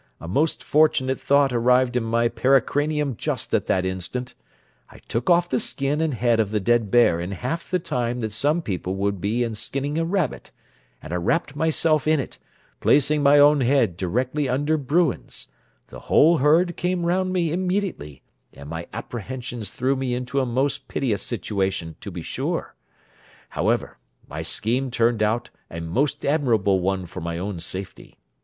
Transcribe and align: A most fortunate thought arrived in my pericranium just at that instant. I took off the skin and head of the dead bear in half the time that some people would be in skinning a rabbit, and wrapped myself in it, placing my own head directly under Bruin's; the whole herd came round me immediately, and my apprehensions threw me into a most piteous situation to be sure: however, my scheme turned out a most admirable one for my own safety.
A 0.19 0.27
most 0.27 0.63
fortunate 0.63 1.19
thought 1.19 1.53
arrived 1.53 1.95
in 1.95 2.01
my 2.03 2.27
pericranium 2.27 3.15
just 3.15 3.53
at 3.53 3.67
that 3.67 3.85
instant. 3.85 4.33
I 4.89 4.97
took 5.07 5.29
off 5.29 5.47
the 5.47 5.59
skin 5.59 6.01
and 6.01 6.15
head 6.15 6.39
of 6.39 6.49
the 6.49 6.59
dead 6.59 6.89
bear 6.89 7.19
in 7.19 7.29
half 7.33 7.69
the 7.69 7.77
time 7.77 8.19
that 8.21 8.31
some 8.31 8.63
people 8.63 8.95
would 8.95 9.21
be 9.21 9.43
in 9.43 9.53
skinning 9.53 9.99
a 9.99 10.03
rabbit, 10.05 10.49
and 11.03 11.13
wrapped 11.23 11.55
myself 11.55 12.07
in 12.07 12.19
it, 12.19 12.39
placing 12.79 13.21
my 13.21 13.37
own 13.37 13.61
head 13.61 13.95
directly 13.95 14.49
under 14.49 14.75
Bruin's; 14.75 15.49
the 15.89 15.99
whole 15.99 16.37
herd 16.39 16.75
came 16.75 17.05
round 17.05 17.31
me 17.31 17.51
immediately, 17.51 18.23
and 18.55 18.69
my 18.69 18.87
apprehensions 18.91 19.69
threw 19.69 19.95
me 19.95 20.15
into 20.15 20.39
a 20.39 20.47
most 20.47 20.87
piteous 20.87 21.21
situation 21.21 21.95
to 22.01 22.09
be 22.09 22.23
sure: 22.23 22.73
however, 23.49 23.99
my 24.27 24.41
scheme 24.41 24.89
turned 24.89 25.21
out 25.21 25.51
a 25.69 25.79
most 25.79 26.25
admirable 26.25 26.79
one 26.79 27.05
for 27.05 27.21
my 27.21 27.37
own 27.37 27.59
safety. 27.59 28.17